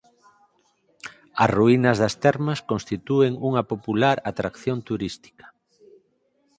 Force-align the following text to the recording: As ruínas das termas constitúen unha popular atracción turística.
As 1.43 1.49
ruínas 1.57 1.97
das 2.03 2.17
termas 2.25 2.59
constitúen 2.71 3.33
unha 3.49 3.63
popular 3.71 4.17
atracción 4.31 4.77
turística. 4.89 5.45